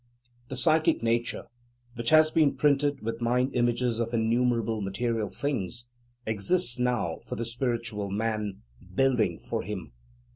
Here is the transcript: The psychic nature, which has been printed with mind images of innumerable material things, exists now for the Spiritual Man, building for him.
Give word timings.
The 0.47 0.55
psychic 0.55 1.03
nature, 1.03 1.43
which 1.93 2.09
has 2.09 2.31
been 2.31 2.55
printed 2.55 3.03
with 3.03 3.21
mind 3.21 3.51
images 3.55 3.99
of 3.99 4.15
innumerable 4.15 4.81
material 4.81 5.29
things, 5.29 5.85
exists 6.25 6.79
now 6.79 7.19
for 7.23 7.35
the 7.35 7.45
Spiritual 7.45 8.09
Man, 8.09 8.63
building 8.95 9.37
for 9.37 9.61
him. 9.61 9.91